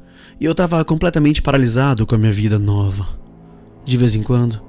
e 0.40 0.44
eu 0.44 0.52
estava 0.52 0.85
completamente 0.85 1.40
paralisado 1.40 2.05
com 2.05 2.17
a 2.17 2.19
minha 2.19 2.32
vida 2.32 2.58
nova. 2.58 3.06
De 3.85 3.96
vez 3.96 4.17
em 4.17 4.23
quando, 4.23 4.61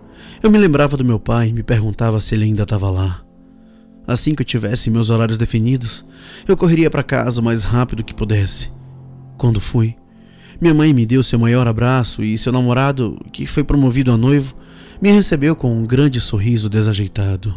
eu 0.42 0.52
me 0.52 0.58
lembrava 0.60 0.96
do 0.96 1.04
meu 1.04 1.20
pai 1.20 1.50
e 1.50 1.54
me 1.54 1.64
perguntava 1.64 2.22
se 2.22 2.36
ele 2.36 2.46
ainda 2.46 2.64
estava 2.64 2.92
lá. 2.92 3.29
Assim 4.10 4.34
que 4.34 4.42
eu 4.42 4.46
tivesse 4.46 4.90
meus 4.90 5.12
horários 5.12 5.38
definidos, 5.38 6.04
eu 6.48 6.58
correria 6.58 6.90
para 6.90 7.04
casa 7.04 7.40
o 7.40 7.44
mais 7.44 7.64
rápido 7.64 8.04
que 8.04 8.12
pudesse. 8.12 8.72
Quando 9.38 9.62
fui, 9.62 9.96
minha 10.60 10.74
mãe 10.74 10.92
me 10.92 11.06
deu 11.06 11.22
seu 11.22 11.38
maior 11.38 11.68
abraço 11.68 12.24
e 12.24 12.36
seu 12.36 12.52
namorado, 12.52 13.24
que 13.32 13.46
foi 13.46 13.64
promovido 13.64 14.12
a 14.12 14.18
noivo, 14.18 14.56
me 15.00 15.12
recebeu 15.12 15.56
com 15.56 15.72
um 15.72 15.86
grande 15.86 16.20
sorriso 16.20 16.68
desajeitado. 16.68 17.56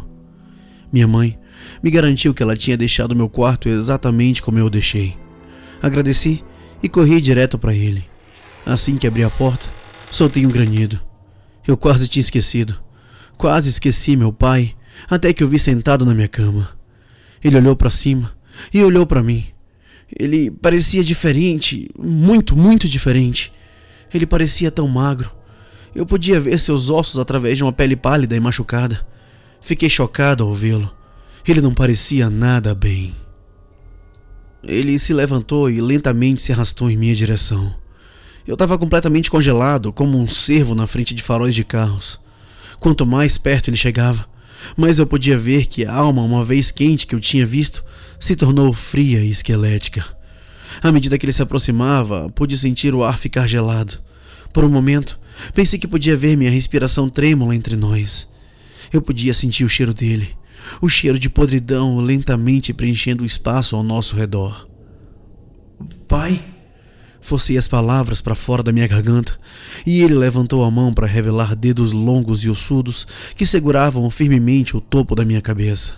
Minha 0.91 1.07
mãe 1.07 1.39
me 1.81 1.89
garantiu 1.89 2.35
que 2.35 2.43
ela 2.43 2.55
tinha 2.55 2.77
deixado 2.77 3.15
meu 3.15 3.27
quarto 3.27 3.67
exatamente 3.67 4.39
como 4.39 4.59
eu 4.59 4.67
o 4.67 4.69
deixei. 4.69 5.17
Agradeci 5.81 6.43
e 6.83 6.87
corri 6.87 7.19
direto 7.19 7.57
para 7.57 7.73
ele. 7.73 8.05
Assim 8.63 8.95
que 8.95 9.07
abri 9.07 9.23
a 9.23 9.29
porta, 9.31 9.65
soltei 10.11 10.45
um 10.45 10.51
granido. 10.51 11.01
Eu 11.67 11.75
quase 11.75 12.07
tinha 12.07 12.21
esquecido. 12.21 12.75
Quase 13.39 13.71
esqueci 13.71 14.15
meu 14.15 14.31
pai, 14.31 14.75
até 15.09 15.33
que 15.33 15.43
eu 15.43 15.47
vi 15.47 15.59
sentado 15.59 16.05
na 16.05 16.13
minha 16.13 16.27
cama. 16.27 16.69
Ele 17.43 17.57
olhou 17.57 17.75
para 17.75 17.89
cima 17.89 18.33
e 18.73 18.83
olhou 18.83 19.05
para 19.05 19.23
mim. 19.23 19.45
Ele 20.17 20.51
parecia 20.51 21.03
diferente, 21.03 21.89
muito, 21.97 22.55
muito 22.55 22.87
diferente. 22.87 23.51
Ele 24.13 24.25
parecia 24.25 24.71
tão 24.71 24.87
magro. 24.87 25.31
Eu 25.95 26.05
podia 26.05 26.39
ver 26.39 26.59
seus 26.59 26.89
ossos 26.89 27.19
através 27.19 27.57
de 27.57 27.63
uma 27.63 27.73
pele 27.73 27.95
pálida 27.95 28.35
e 28.35 28.39
machucada. 28.39 29.05
Fiquei 29.61 29.89
chocado 29.89 30.43
ao 30.43 30.53
vê-lo. 30.53 30.91
Ele 31.47 31.61
não 31.61 31.73
parecia 31.73 32.29
nada 32.29 32.73
bem. 32.73 33.13
Ele 34.63 34.97
se 34.97 35.13
levantou 35.13 35.69
e 35.69 35.81
lentamente 35.81 36.41
se 36.41 36.53
arrastou 36.53 36.89
em 36.89 36.97
minha 36.97 37.15
direção. 37.15 37.75
Eu 38.47 38.53
estava 38.53 38.77
completamente 38.77 39.29
congelado, 39.29 39.91
como 39.91 40.17
um 40.17 40.27
cervo 40.27 40.75
na 40.75 40.87
frente 40.87 41.13
de 41.13 41.23
faróis 41.23 41.55
de 41.55 41.63
carros. 41.63 42.19
Quanto 42.79 43.05
mais 43.05 43.37
perto 43.37 43.69
ele 43.69 43.77
chegava, 43.77 44.27
mais 44.77 44.99
eu 44.99 45.05
podia 45.05 45.37
ver 45.37 45.65
que 45.65 45.85
a 45.85 45.93
alma, 45.93 46.21
uma 46.21 46.43
vez 46.45 46.71
quente 46.71 47.07
que 47.07 47.15
eu 47.15 47.19
tinha 47.19 47.45
visto, 47.45 47.83
se 48.19 48.35
tornou 48.35 48.71
fria 48.73 49.19
e 49.19 49.29
esquelética. 49.29 50.05
À 50.81 50.91
medida 50.91 51.17
que 51.17 51.25
ele 51.25 51.33
se 51.33 51.41
aproximava, 51.41 52.29
pude 52.29 52.57
sentir 52.57 52.95
o 52.95 53.03
ar 53.03 53.17
ficar 53.17 53.47
gelado. 53.47 53.99
Por 54.51 54.63
um 54.63 54.69
momento, 54.69 55.19
pensei 55.53 55.77
que 55.77 55.87
podia 55.87 56.15
ver 56.15 56.37
minha 56.37 56.51
respiração 56.51 57.09
trêmula 57.09 57.55
entre 57.55 57.75
nós. 57.75 58.27
Eu 58.91 59.01
podia 59.01 59.33
sentir 59.33 59.63
o 59.63 59.69
cheiro 59.69 59.93
dele, 59.93 60.35
o 60.81 60.87
cheiro 60.87 61.17
de 61.17 61.29
podridão 61.29 61.97
lentamente 61.97 62.73
preenchendo 62.73 63.23
o 63.23 63.27
espaço 63.27 63.75
ao 63.75 63.83
nosso 63.83 64.15
redor. 64.15 64.67
Pai? 66.07 66.39
Forcei 67.23 67.57
as 67.57 67.69
palavras 67.69 68.19
para 68.19 68.35
fora 68.35 68.61
da 68.61 68.73
minha 68.73 68.85
garganta 68.85 69.39
e 69.85 70.01
ele 70.01 70.13
levantou 70.13 70.61
a 70.61 70.69
mão 70.69 70.93
para 70.93 71.07
revelar 71.07 71.55
dedos 71.55 71.93
longos 71.93 72.43
e 72.43 72.49
ossudos 72.49 73.07
que 73.33 73.45
seguravam 73.45 74.09
firmemente 74.09 74.75
o 74.75 74.81
topo 74.81 75.15
da 75.15 75.23
minha 75.23 75.41
cabeça. 75.41 75.93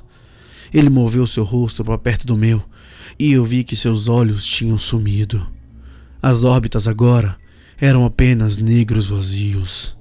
Ele 0.72 0.88
moveu 0.88 1.26
seu 1.26 1.44
rosto 1.44 1.84
para 1.84 1.98
perto 1.98 2.28
do 2.28 2.38
meu 2.38 2.64
e 3.18 3.32
eu 3.32 3.44
vi 3.44 3.64
que 3.64 3.76
seus 3.76 4.08
olhos 4.08 4.46
tinham 4.46 4.78
sumido. 4.78 5.48
As 6.22 6.44
órbitas 6.44 6.88
agora 6.88 7.36
eram 7.82 8.06
apenas 8.06 8.58
negros 8.58 9.08
vazios. 9.08 9.98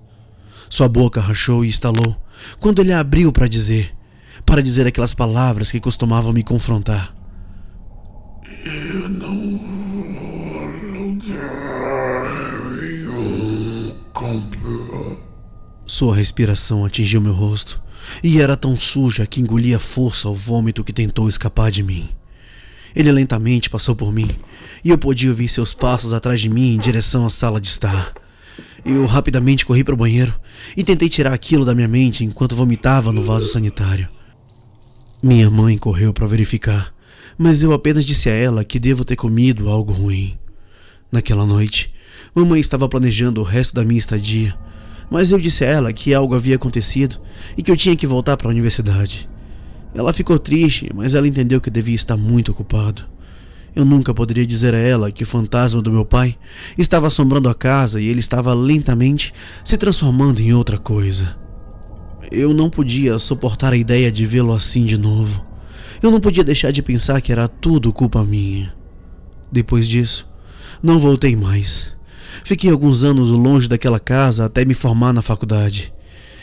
Sua 0.69 0.89
boca 0.89 1.23
rachou 1.23 1.65
e 1.65 1.69
estalou 1.69 2.23
quando 2.61 2.83
ele 2.83 2.93
abriu 2.93 3.33
para 3.33 3.49
dizer, 3.49 3.95
para 4.45 4.63
dizer 4.63 4.87
aquelas 4.87 5.15
palavras 5.15 5.71
que 5.71 5.81
costumavam 5.81 6.35
me 6.35 6.45
confrontar. 6.45 7.15
Eu 8.67 9.09
não 9.09 9.94
Sua 15.87 16.17
respiração 16.17 16.85
atingiu 16.85 17.21
meu 17.21 17.33
rosto 17.33 17.81
e 18.23 18.41
era 18.41 18.57
tão 18.57 18.79
suja 18.79 19.27
que 19.27 19.41
engolia 19.41 19.79
força 19.79 20.29
o 20.29 20.35
vômito 20.35 20.83
que 20.83 20.93
tentou 20.93 21.29
escapar 21.29 21.71
de 21.71 21.83
mim. 21.83 22.09
Ele 22.95 23.11
lentamente 23.13 23.69
passou 23.69 23.95
por 23.95 24.13
mim 24.13 24.29
e 24.85 24.91
eu 24.91 24.99
podia 24.99 25.31
ouvir 25.31 25.49
seus 25.49 25.75
passos 25.75 26.13
atrás 26.13 26.41
de 26.41 26.49
mim 26.49 26.75
em 26.75 26.79
direção 26.79 27.27
à 27.27 27.31
sala 27.31 27.61
de 27.61 27.67
estar. 27.67 28.13
Eu 28.85 29.07
rapidamente 29.07 29.65
corri 29.65 29.83
para 29.83 29.95
o 29.95 29.97
banheiro 29.97 30.35
e 30.77 30.85
tentei 30.85 31.09
tirar 31.09 31.33
aquilo 31.33 31.65
da 31.65 31.75
minha 31.75 31.89
mente 31.89 32.25
enquanto 32.25 32.57
vomitava 32.57 33.13
no 33.13 33.23
vaso 33.23 33.49
sanitário. 33.49 34.09
Minha 35.23 35.51
mãe 35.51 35.79
correu 35.79 36.13
para 36.13 36.27
verificar, 36.27 36.95
mas 37.39 37.63
eu 37.63 37.73
apenas 37.73 38.05
disse 38.05 38.29
a 38.29 38.35
ela 38.35 38.65
que 38.65 38.79
devo 38.79 39.05
ter 39.05 39.17
comido 39.17 39.69
algo 39.69 39.93
ruim. 39.93 40.39
Naquela 41.15 41.47
noite, 41.47 41.95
mamãe 42.35 42.59
estava 42.59 42.89
planejando 42.89 43.41
o 43.41 43.45
resto 43.45 43.73
da 43.73 43.85
minha 43.85 44.01
estadia, 44.01 44.53
mas 45.09 45.31
eu 45.31 45.39
disse 45.39 45.65
a 45.65 45.69
ela 45.69 45.93
que 45.93 46.13
algo 46.13 46.35
havia 46.35 46.57
acontecido 46.57 47.21
e 47.57 47.63
que 47.63 47.71
eu 47.71 47.77
tinha 47.77 47.95
que 47.95 48.05
voltar 48.05 48.37
para 48.37 48.49
a 48.49 48.51
universidade. 48.51 49.31
Ela 49.95 50.13
ficou 50.13 50.41
triste, 50.41 50.91
mas 50.93 51.15
ela 51.15 51.29
entendeu 51.29 51.61
que 51.61 51.69
eu 51.69 51.73
devia 51.73 51.95
estar 51.95 52.17
muito 52.17 52.51
ocupado. 52.51 53.05
Eu 53.77 53.85
nunca 53.85 54.13
poderia 54.13 54.45
dizer 54.45 54.75
a 54.75 54.79
ela 54.79 55.13
que 55.13 55.23
o 55.23 55.27
fantasma 55.27 55.81
do 55.81 55.93
meu 55.93 56.05
pai 56.05 56.37
estava 56.77 57.07
assombrando 57.07 57.49
a 57.49 57.55
casa 57.55 58.01
e 58.01 58.09
ele 58.09 58.19
estava 58.19 58.53
lentamente 58.53 59.33
se 59.63 59.77
transformando 59.77 60.41
em 60.41 60.53
outra 60.53 60.79
coisa. 60.79 61.37
Eu 62.29 62.53
não 62.53 62.69
podia 62.69 63.21
suportar 63.21 63.73
a 63.73 63.77
ideia 63.77 64.11
de 64.11 64.27
vê-lo 64.27 64.53
assim 64.53 64.85
de 64.85 64.99
novo. 64.99 65.47
Eu 66.03 66.11
não 66.11 66.19
podia 66.19 66.43
deixar 66.43 66.73
de 66.73 66.83
pensar 66.83 67.21
que 67.21 67.31
era 67.31 67.47
tudo 67.47 67.93
culpa 67.93 68.25
minha. 68.25 68.75
Depois 69.53 69.87
disso, 69.87 70.34
não 70.85 70.99
voltei 70.99 71.35
mais. 71.35 71.87
Fiquei 72.45 72.71
alguns 72.71 73.05
anos 73.05 73.31
longe 73.31 73.67
daquela 73.67 73.99
casa 73.99 74.45
até 74.45 74.67
me 74.67 74.75
formar 74.75 75.15
na 75.15 75.23
faculdade. 75.23 75.95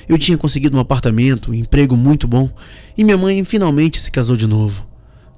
Eu 0.10 0.18
tinha 0.18 0.36
conseguido 0.36 0.76
um 0.76 0.80
apartamento, 0.80 1.52
um 1.52 1.54
emprego 1.54 1.96
muito 1.96 2.28
bom, 2.28 2.50
e 2.98 3.04
minha 3.04 3.20
mãe 3.20 3.46
finalmente 3.46 4.02
se 4.02 4.10
casou 4.10 4.36
de 4.36 4.48
novo. 4.48 4.88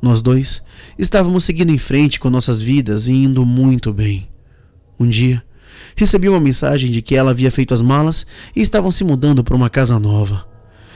Nós 0.02 0.22
dois 0.22 0.64
estávamos 0.98 1.44
seguindo 1.44 1.70
em 1.70 1.78
frente 1.78 2.18
com 2.18 2.30
nossas 2.30 2.62
vidas 2.62 3.10
e 3.10 3.14
indo 3.14 3.46
muito 3.46 3.92
bem. 3.92 4.30
Um 4.98 5.06
dia, 5.06 5.44
recebi 5.98 6.30
uma 6.30 6.40
mensagem 6.40 6.90
de 6.90 7.02
que 7.02 7.14
ela 7.14 7.32
havia 7.32 7.52
feito 7.52 7.74
as 7.74 7.82
malas 7.82 8.26
e 8.56 8.62
estavam 8.62 8.90
se 8.90 9.04
mudando 9.04 9.44
para 9.44 9.56
uma 9.56 9.70
casa 9.70 10.00
nova. 10.00 10.48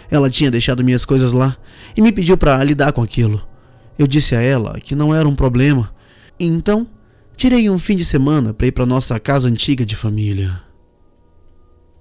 Ela 0.10 0.30
tinha 0.30 0.50
deixado 0.50 0.82
minhas 0.82 1.04
coisas 1.04 1.34
lá 1.34 1.58
e 1.96 2.02
me 2.02 2.14
pediu 2.14 2.38
para 2.38 2.64
lidar 2.64 2.94
com 2.94 3.02
aquilo. 3.02 3.46
Eu 4.00 4.08
disse 4.08 4.34
a 4.34 4.42
ela 4.42 4.80
que 4.80 4.96
não 4.96 5.14
era 5.14 5.28
um 5.28 5.36
problema. 5.36 5.92
Então, 6.40 6.88
tirei 7.38 7.70
um 7.70 7.78
fim 7.78 7.96
de 7.96 8.04
semana 8.04 8.54
para 8.54 8.68
ir 8.68 8.72
para 8.72 8.86
nossa 8.86 9.18
casa 9.20 9.48
antiga 9.48 9.86
de 9.86 9.96
família. 9.96 10.60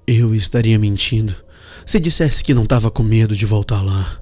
Eu 0.06 0.34
estaria 0.34 0.78
mentindo 0.78 1.34
se 1.84 2.00
dissesse 2.00 2.42
que 2.42 2.54
não 2.54 2.64
estava 2.64 2.90
com 2.90 3.02
medo 3.02 3.36
de 3.36 3.46
voltar 3.46 3.82
lá. 3.82 4.20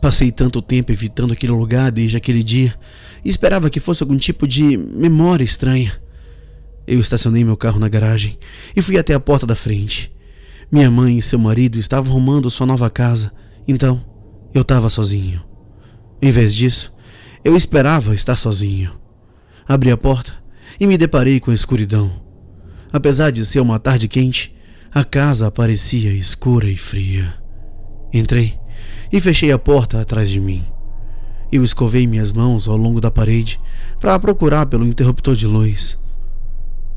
Passei 0.00 0.32
tanto 0.32 0.62
tempo 0.62 0.90
evitando 0.90 1.32
aquele 1.32 1.52
lugar 1.52 1.92
desde 1.92 2.16
aquele 2.16 2.42
dia 2.42 2.74
e 3.24 3.28
esperava 3.28 3.68
que 3.68 3.78
fosse 3.78 4.02
algum 4.02 4.16
tipo 4.16 4.48
de 4.48 4.76
memória 4.76 5.44
estranha. 5.44 6.00
Eu 6.86 6.98
estacionei 6.98 7.44
meu 7.44 7.56
carro 7.56 7.78
na 7.78 7.88
garagem 7.88 8.38
e 8.74 8.80
fui 8.80 8.98
até 8.98 9.12
a 9.14 9.20
porta 9.20 9.46
da 9.46 9.54
frente. 9.54 10.10
Minha 10.72 10.90
mãe 10.90 11.18
e 11.18 11.22
seu 11.22 11.38
marido 11.38 11.78
estavam 11.78 12.12
arrumando 12.12 12.50
sua 12.50 12.66
nova 12.66 12.88
casa, 12.88 13.32
então 13.68 14.02
eu 14.54 14.62
estava 14.62 14.88
sozinho. 14.88 15.44
Em 16.22 16.30
vez 16.30 16.54
disso, 16.54 16.92
eu 17.44 17.54
esperava 17.56 18.14
estar 18.14 18.36
sozinho. 18.36 18.99
Abri 19.70 19.92
a 19.92 19.96
porta 19.96 20.34
e 20.80 20.84
me 20.84 20.98
deparei 20.98 21.38
com 21.38 21.52
a 21.52 21.54
escuridão. 21.54 22.10
Apesar 22.92 23.30
de 23.30 23.46
ser 23.46 23.60
uma 23.60 23.78
tarde 23.78 24.08
quente, 24.08 24.52
a 24.92 25.04
casa 25.04 25.48
parecia 25.48 26.10
escura 26.10 26.68
e 26.68 26.76
fria. 26.76 27.32
Entrei 28.12 28.58
e 29.12 29.20
fechei 29.20 29.52
a 29.52 29.58
porta 29.60 30.00
atrás 30.00 30.28
de 30.28 30.40
mim. 30.40 30.64
Eu 31.52 31.62
escovei 31.62 32.04
minhas 32.04 32.32
mãos 32.32 32.66
ao 32.66 32.76
longo 32.76 33.00
da 33.00 33.12
parede 33.12 33.60
para 34.00 34.18
procurar 34.18 34.66
pelo 34.66 34.84
interruptor 34.84 35.36
de 35.36 35.46
luz. 35.46 35.96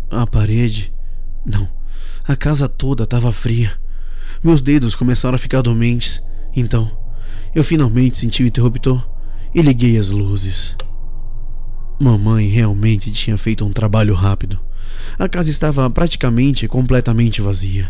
A 0.10 0.26
parede? 0.26 0.92
Não. 1.46 1.70
A 2.28 2.36
casa 2.36 2.68
toda 2.68 3.04
estava 3.04 3.32
fria. 3.32 3.72
Meus 4.44 4.64
dedos 4.64 4.96
começaram 4.96 5.36
a 5.36 5.38
ficar 5.38 5.62
dormentes. 5.62 6.24
Então, 6.56 6.90
eu 7.54 7.64
finalmente 7.64 8.18
senti 8.18 8.42
o 8.42 8.48
interruptor 8.48 9.08
e 9.54 9.62
liguei 9.62 9.96
as 9.96 10.10
luzes. 10.10 10.76
Mamãe 12.02 12.48
realmente 12.48 13.12
tinha 13.12 13.38
feito 13.38 13.66
um 13.66 13.72
trabalho 13.72 14.14
rápido. 14.14 14.60
A 15.18 15.28
casa 15.30 15.50
estava 15.50 15.90
praticamente 15.90 16.68
completamente 16.68 17.42
vazia. 17.42 17.90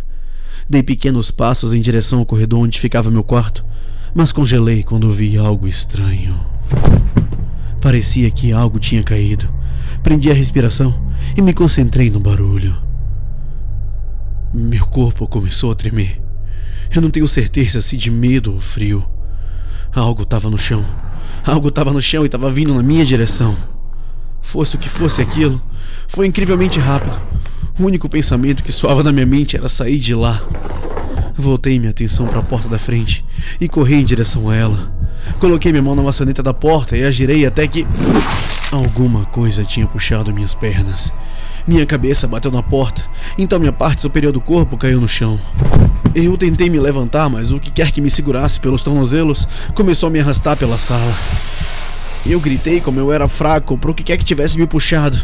Dei 0.69 0.83
pequenos 0.83 1.31
passos 1.31 1.73
em 1.73 1.81
direção 1.81 2.19
ao 2.19 2.25
corredor 2.25 2.59
onde 2.59 2.79
ficava 2.79 3.11
meu 3.11 3.23
quarto, 3.23 3.65
mas 4.13 4.31
congelei 4.31 4.83
quando 4.83 5.09
vi 5.09 5.37
algo 5.37 5.67
estranho. 5.67 6.39
Parecia 7.81 8.29
que 8.29 8.51
algo 8.51 8.79
tinha 8.79 9.03
caído. 9.03 9.51
Prendi 10.01 10.29
a 10.29 10.33
respiração 10.33 10.93
e 11.35 11.41
me 11.41 11.53
concentrei 11.53 12.09
no 12.09 12.19
barulho. 12.19 12.75
Meu 14.53 14.85
corpo 14.85 15.27
começou 15.27 15.71
a 15.71 15.75
tremer. 15.75 16.21
Eu 16.93 17.01
não 17.01 17.09
tenho 17.09 17.27
certeza 17.27 17.81
se 17.81 17.97
de 17.97 18.11
medo 18.11 18.53
ou 18.53 18.59
frio. 18.59 19.03
Algo 19.93 20.23
estava 20.23 20.49
no 20.49 20.57
chão. 20.57 20.85
Algo 21.45 21.69
estava 21.69 21.91
no 21.91 22.01
chão 22.01 22.23
e 22.23 22.27
estava 22.27 22.51
vindo 22.51 22.73
na 22.73 22.83
minha 22.83 23.05
direção. 23.05 23.55
Fosse 24.43 24.75
o 24.75 24.79
que 24.79 24.87
fosse 24.87 25.19
aquilo, 25.19 25.59
foi 26.07 26.27
incrivelmente 26.27 26.79
rápido. 26.79 27.19
O 27.79 27.85
único 27.85 28.07
pensamento 28.07 28.63
que 28.63 28.71
soava 28.71 29.01
na 29.01 29.11
minha 29.11 29.25
mente 29.25 29.57
era 29.57 29.67
sair 29.67 29.97
de 29.97 30.13
lá. 30.13 30.39
Voltei 31.35 31.79
minha 31.79 31.89
atenção 31.89 32.27
para 32.27 32.39
a 32.39 32.43
porta 32.43 32.69
da 32.69 32.77
frente 32.77 33.25
e 33.59 33.67
corri 33.67 33.95
em 33.95 34.05
direção 34.05 34.47
a 34.47 34.55
ela. 34.55 34.93
Coloquei 35.39 35.71
minha 35.71 35.81
mão 35.81 35.95
na 35.95 36.03
maçaneta 36.03 36.43
da 36.43 36.53
porta 36.53 36.95
e 36.95 37.03
a 37.03 37.09
girei 37.09 37.45
até 37.47 37.67
que. 37.67 37.87
Alguma 38.71 39.25
coisa 39.25 39.63
tinha 39.63 39.87
puxado 39.87 40.33
minhas 40.33 40.53
pernas. 40.53 41.11
Minha 41.65 41.85
cabeça 41.85 42.27
bateu 42.27 42.51
na 42.51 42.61
porta, 42.61 43.01
então 43.37 43.57
minha 43.57 43.71
parte 43.71 44.01
superior 44.01 44.33
do 44.33 44.41
corpo 44.41 44.77
caiu 44.77 44.99
no 44.99 45.07
chão. 45.07 45.39
Eu 46.13 46.37
tentei 46.37 46.69
me 46.69 46.79
levantar, 46.79 47.29
mas 47.29 47.51
o 47.51 47.59
que 47.59 47.71
quer 47.71 47.91
que 47.91 48.01
me 48.01 48.09
segurasse 48.11 48.59
pelos 48.59 48.83
tornozelos 48.83 49.47
começou 49.73 50.07
a 50.07 50.09
me 50.11 50.19
arrastar 50.19 50.57
pela 50.57 50.77
sala. 50.77 51.13
Eu 52.25 52.39
gritei 52.39 52.79
como 52.79 52.99
eu 52.99 53.11
era 53.11 53.27
fraco 53.27 53.77
para 53.77 53.91
o 53.91 53.93
que 53.93 54.03
quer 54.03 54.17
que 54.17 54.23
tivesse 54.23 54.57
me 54.57 54.65
puxado. 54.65 55.17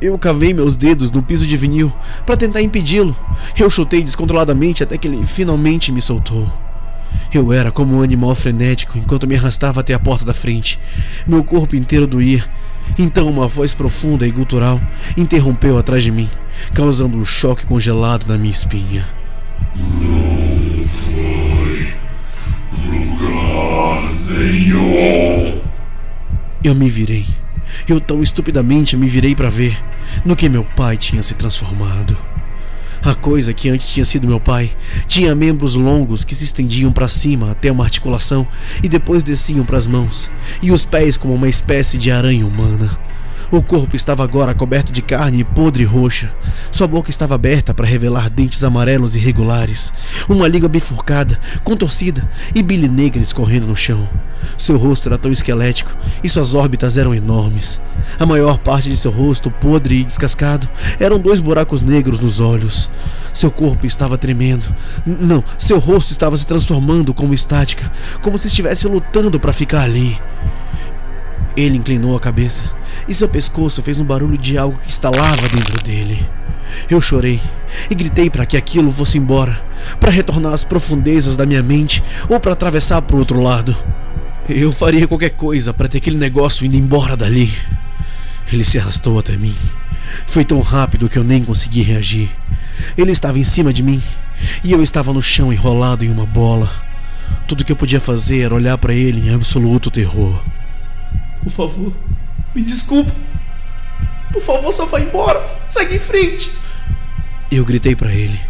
Eu 0.00 0.16
cavei 0.16 0.54
meus 0.54 0.76
dedos 0.76 1.10
no 1.10 1.22
piso 1.22 1.44
de 1.46 1.56
vinil 1.56 1.92
para 2.24 2.36
tentar 2.36 2.62
impedi-lo. 2.62 3.16
Eu 3.58 3.68
chutei 3.68 4.02
descontroladamente 4.02 4.82
até 4.82 4.96
que 4.96 5.08
ele 5.08 5.24
finalmente 5.26 5.90
me 5.90 6.00
soltou. 6.00 6.48
Eu 7.32 7.52
era 7.52 7.72
como 7.72 7.96
um 7.96 8.02
animal 8.02 8.34
frenético 8.36 8.96
enquanto 8.96 9.26
me 9.26 9.34
arrastava 9.34 9.80
até 9.80 9.94
a 9.94 9.98
porta 9.98 10.24
da 10.24 10.32
frente. 10.32 10.78
Meu 11.26 11.42
corpo 11.42 11.74
inteiro 11.74 12.06
doía. 12.06 12.44
Então 12.96 13.28
uma 13.28 13.48
voz 13.48 13.72
profunda 13.72 14.26
e 14.26 14.30
gutural 14.30 14.80
interrompeu 15.16 15.76
atrás 15.76 16.04
de 16.04 16.12
mim, 16.12 16.28
causando 16.72 17.16
um 17.16 17.24
choque 17.24 17.66
congelado 17.66 18.26
na 18.28 18.38
minha 18.38 18.52
espinha. 18.52 19.04
Não 19.74 20.86
foi 20.86 21.94
lugar 22.86 24.12
nenhum. 24.28 25.63
Eu 26.64 26.74
me 26.74 26.88
virei. 26.88 27.26
Eu 27.86 28.00
tão 28.00 28.22
estupidamente 28.22 28.96
me 28.96 29.06
virei 29.06 29.36
para 29.36 29.50
ver 29.50 29.78
no 30.24 30.34
que 30.34 30.48
meu 30.48 30.64
pai 30.64 30.96
tinha 30.96 31.22
se 31.22 31.34
transformado. 31.34 32.16
A 33.04 33.14
coisa 33.14 33.52
que 33.52 33.68
antes 33.68 33.90
tinha 33.90 34.06
sido 34.06 34.26
meu 34.26 34.40
pai 34.40 34.70
tinha 35.06 35.34
membros 35.34 35.74
longos 35.74 36.24
que 36.24 36.34
se 36.34 36.44
estendiam 36.44 36.90
para 36.90 37.06
cima 37.06 37.50
até 37.50 37.70
uma 37.70 37.84
articulação 37.84 38.48
e 38.82 38.88
depois 38.88 39.22
desciam 39.22 39.62
para 39.62 39.76
as 39.76 39.86
mãos, 39.86 40.30
e 40.62 40.72
os 40.72 40.86
pés 40.86 41.18
como 41.18 41.34
uma 41.34 41.50
espécie 41.50 41.98
de 41.98 42.10
aranha 42.10 42.46
humana. 42.46 42.98
O 43.54 43.62
corpo 43.62 43.94
estava 43.94 44.24
agora 44.24 44.52
coberto 44.52 44.90
de 44.90 45.00
carne 45.00 45.44
podre 45.44 45.84
e 45.84 45.86
roxa. 45.86 46.34
Sua 46.72 46.88
boca 46.88 47.08
estava 47.08 47.36
aberta 47.36 47.72
para 47.72 47.86
revelar 47.86 48.28
dentes 48.28 48.64
amarelos 48.64 49.14
irregulares, 49.14 49.92
uma 50.28 50.48
língua 50.48 50.68
bifurcada, 50.68 51.38
contorcida 51.62 52.28
e 52.52 52.64
bile 52.64 52.88
negra 52.88 53.22
escorrendo 53.22 53.68
no 53.68 53.76
chão. 53.76 54.08
Seu 54.58 54.76
rosto 54.76 55.08
era 55.08 55.16
tão 55.16 55.30
esquelético 55.30 55.96
e 56.20 56.28
suas 56.28 56.52
órbitas 56.52 56.96
eram 56.96 57.14
enormes. 57.14 57.80
A 58.18 58.26
maior 58.26 58.58
parte 58.58 58.90
de 58.90 58.96
seu 58.96 59.12
rosto, 59.12 59.52
podre 59.52 60.00
e 60.00 60.04
descascado, 60.04 60.68
eram 60.98 61.20
dois 61.20 61.38
buracos 61.38 61.80
negros 61.80 62.18
nos 62.18 62.40
olhos. 62.40 62.90
Seu 63.32 63.52
corpo 63.52 63.86
estava 63.86 64.18
tremendo. 64.18 64.74
Não, 65.06 65.44
seu 65.56 65.78
rosto 65.78 66.10
estava 66.10 66.36
se 66.36 66.44
transformando 66.44 67.14
como 67.14 67.32
estática, 67.32 67.88
como 68.20 68.36
se 68.36 68.48
estivesse 68.48 68.88
lutando 68.88 69.38
para 69.38 69.52
ficar 69.52 69.82
ali. 69.82 70.18
Ele 71.56 71.76
inclinou 71.76 72.16
a 72.16 72.20
cabeça 72.20 72.64
e 73.08 73.14
seu 73.14 73.28
pescoço 73.28 73.82
fez 73.82 74.00
um 74.00 74.04
barulho 74.04 74.36
de 74.36 74.58
algo 74.58 74.78
que 74.78 74.90
estalava 74.90 75.48
dentro 75.48 75.82
dele. 75.84 76.24
Eu 76.90 77.00
chorei 77.00 77.40
e 77.88 77.94
gritei 77.94 78.28
para 78.28 78.46
que 78.46 78.56
aquilo 78.56 78.90
fosse 78.90 79.18
embora, 79.18 79.62
para 80.00 80.10
retornar 80.10 80.52
às 80.52 80.64
profundezas 80.64 81.36
da 81.36 81.46
minha 81.46 81.62
mente 81.62 82.02
ou 82.28 82.40
para 82.40 82.52
atravessar 82.52 83.02
para 83.02 83.16
o 83.16 83.18
outro 83.20 83.40
lado. 83.40 83.76
Eu 84.48 84.72
faria 84.72 85.06
qualquer 85.06 85.30
coisa 85.30 85.72
para 85.72 85.88
ter 85.88 85.98
aquele 85.98 86.18
negócio 86.18 86.66
indo 86.66 86.76
embora 86.76 87.16
dali. 87.16 87.52
Ele 88.52 88.64
se 88.64 88.78
arrastou 88.78 89.18
até 89.18 89.36
mim, 89.36 89.54
Foi 90.26 90.44
tão 90.44 90.60
rápido 90.60 91.08
que 91.08 91.18
eu 91.18 91.24
nem 91.24 91.44
consegui 91.44 91.82
reagir. 91.82 92.30
Ele 92.96 93.12
estava 93.12 93.38
em 93.38 93.44
cima 93.44 93.72
de 93.72 93.82
mim 93.82 94.02
e 94.62 94.72
eu 94.72 94.82
estava 94.82 95.12
no 95.12 95.22
chão 95.22 95.52
enrolado 95.52 96.04
em 96.04 96.10
uma 96.10 96.26
bola. 96.26 96.70
Tudo 97.48 97.64
que 97.64 97.72
eu 97.72 97.76
podia 97.76 98.00
fazer 98.00 98.40
era 98.40 98.54
olhar 98.54 98.76
para 98.78 98.94
ele 98.94 99.28
em 99.28 99.34
absoluto 99.34 99.90
terror. 99.90 100.42
Por 101.44 101.52
favor, 101.52 101.92
me 102.54 102.62
desculpa. 102.62 103.12
Por 104.32 104.42
favor, 104.42 104.72
só 104.72 104.86
vá 104.86 104.98
embora. 104.98 105.40
Segue 105.68 105.94
em 105.94 105.98
frente. 105.98 106.50
Eu 107.52 107.64
gritei 107.64 107.94
para 107.94 108.12
ele, 108.12 108.40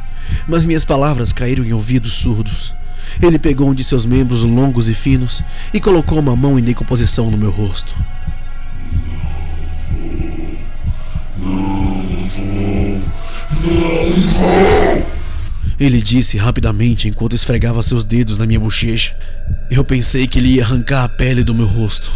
mas 0.49 0.65
minhas 0.65 0.85
palavras 0.85 1.33
caíram 1.33 1.65
em 1.65 1.73
ouvidos 1.73 2.15
surdos. 2.15 2.75
Ele 3.21 3.39
pegou 3.39 3.69
um 3.69 3.75
de 3.75 3.85
seus 3.85 4.07
membros 4.07 4.43
longos 4.43 4.89
e 4.89 4.95
finos 4.95 5.43
e 5.73 5.81
colocou 5.81 6.19
uma 6.19 6.35
mão 6.35 6.59
em 6.59 6.63
decomposição 6.63 7.31
no 7.31 7.37
meu 7.37 7.51
rosto. 7.51 7.95
Ele 15.79 16.01
disse 16.01 16.39
rapidamente 16.39 17.09
enquanto 17.09 17.35
esfregava 17.35 17.83
seus 17.83 18.05
dedos 18.05 18.39
na 18.39 18.47
minha 18.47 18.61
bochecha. 18.61 19.15
Eu 19.71 19.85
pensei 19.85 20.27
que 20.27 20.39
ele 20.39 20.55
ia 20.55 20.65
arrancar 20.65 21.05
a 21.05 21.09
pele 21.09 21.45
do 21.45 21.55
meu 21.55 21.67
rosto. 21.67 22.11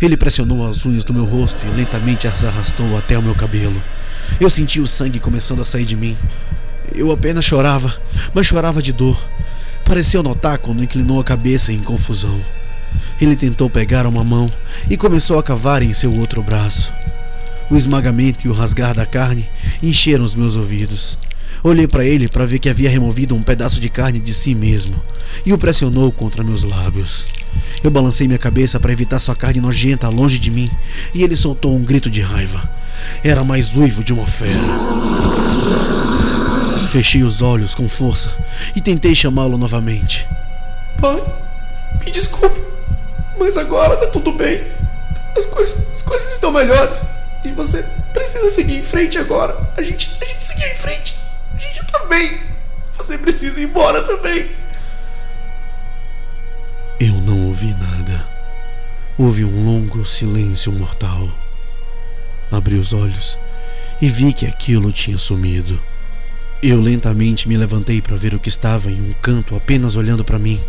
Ele 0.00 0.16
pressionou 0.16 0.68
as 0.68 0.86
unhas 0.86 1.04
do 1.04 1.12
meu 1.12 1.24
rosto 1.24 1.64
e 1.66 1.70
lentamente 1.70 2.28
as 2.28 2.44
arrastou 2.44 2.96
até 2.96 3.18
o 3.18 3.22
meu 3.22 3.34
cabelo. 3.34 3.82
Eu 4.40 4.48
senti 4.48 4.80
o 4.80 4.86
sangue 4.86 5.18
começando 5.18 5.60
a 5.60 5.64
sair 5.64 5.84
de 5.84 5.96
mim. 5.96 6.16
Eu 6.94 7.10
apenas 7.10 7.44
chorava, 7.44 7.94
mas 8.32 8.46
chorava 8.46 8.80
de 8.80 8.92
dor. 8.92 9.18
Pareceu 9.84 10.22
notar 10.22 10.58
quando 10.58 10.84
inclinou 10.84 11.20
a 11.20 11.24
cabeça 11.24 11.72
em 11.72 11.80
confusão. 11.80 12.38
Ele 13.20 13.34
tentou 13.34 13.68
pegar 13.68 14.06
uma 14.06 14.22
mão 14.22 14.50
e 14.88 14.96
começou 14.96 15.38
a 15.38 15.42
cavar 15.42 15.82
em 15.82 15.92
seu 15.92 16.12
outro 16.18 16.42
braço. 16.42 16.92
O 17.70 17.76
esmagamento 17.76 18.46
e 18.46 18.50
o 18.50 18.52
rasgar 18.52 18.94
da 18.94 19.04
carne 19.04 19.48
encheram 19.82 20.24
os 20.24 20.34
meus 20.34 20.56
ouvidos. 20.56 21.18
Olhei 21.62 21.88
para 21.88 22.04
ele 22.04 22.28
para 22.28 22.46
ver 22.46 22.60
que 22.60 22.68
havia 22.68 22.88
removido 22.88 23.34
um 23.34 23.42
pedaço 23.42 23.80
de 23.80 23.88
carne 23.88 24.20
de 24.20 24.32
si 24.32 24.54
mesmo 24.54 25.02
e 25.44 25.52
o 25.52 25.58
pressionou 25.58 26.12
contra 26.12 26.44
meus 26.44 26.62
lábios. 26.62 27.26
Eu 27.82 27.90
balancei 27.90 28.26
minha 28.26 28.38
cabeça 28.38 28.80
para 28.80 28.92
evitar 28.92 29.20
sua 29.20 29.36
carne 29.36 29.60
nojenta 29.60 30.08
longe 30.08 30.38
de 30.38 30.50
mim 30.50 30.68
e 31.14 31.22
ele 31.22 31.36
soltou 31.36 31.74
um 31.74 31.84
grito 31.84 32.10
de 32.10 32.20
raiva. 32.20 32.68
Era 33.22 33.44
mais 33.44 33.74
uivo 33.76 34.02
de 34.02 34.12
uma 34.12 34.26
fera. 34.26 34.58
Fechei 36.88 37.22
os 37.22 37.42
olhos 37.42 37.74
com 37.74 37.88
força 37.88 38.36
e 38.74 38.80
tentei 38.80 39.14
chamá-lo 39.14 39.58
novamente. 39.58 40.26
Pai, 41.00 41.22
me 42.04 42.10
desculpe, 42.10 42.60
mas 43.38 43.56
agora 43.56 43.96
tá 43.96 44.06
tudo 44.06 44.32
bem. 44.32 44.62
As 45.36 45.46
coisas, 45.46 45.92
as 45.92 46.02
coisas 46.02 46.32
estão 46.32 46.50
melhores 46.50 47.00
e 47.44 47.52
você 47.52 47.84
precisa 48.12 48.50
seguir 48.50 48.78
em 48.78 48.82
frente 48.82 49.18
agora. 49.18 49.70
A 49.76 49.82
gente, 49.82 50.16
a 50.20 50.24
gente 50.24 50.42
seguiu 50.42 50.66
em 50.66 50.76
frente. 50.76 51.16
A 51.54 51.58
gente 51.58 51.86
tá 51.86 52.04
bem. 52.06 52.40
Você 52.96 53.16
precisa 53.16 53.60
ir 53.60 53.64
embora 53.64 54.02
também. 54.02 54.48
Ouvi 57.58 57.74
nada. 57.74 58.24
Houve 59.18 59.44
um 59.44 59.64
longo 59.64 60.04
silêncio 60.04 60.70
mortal. 60.70 61.28
Abri 62.52 62.76
os 62.76 62.92
olhos 62.92 63.36
e 64.00 64.08
vi 64.08 64.32
que 64.32 64.46
aquilo 64.46 64.92
tinha 64.92 65.18
sumido. 65.18 65.82
Eu 66.62 66.80
lentamente 66.80 67.48
me 67.48 67.56
levantei 67.56 68.00
para 68.00 68.16
ver 68.16 68.32
o 68.32 68.38
que 68.38 68.48
estava 68.48 68.92
em 68.92 69.00
um 69.00 69.12
canto 69.12 69.56
apenas 69.56 69.96
olhando 69.96 70.24
para 70.24 70.38
mim, 70.38 70.60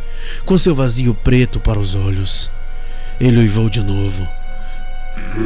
com 0.46 0.58
seu 0.58 0.74
vazio 0.74 1.14
preto 1.14 1.60
para 1.60 1.80
os 1.80 1.94
olhos. 1.94 2.50
Ele 3.20 3.38
uivou 3.38 3.70
de 3.70 3.82
novo. 3.82 4.28
Eu, 5.36 5.44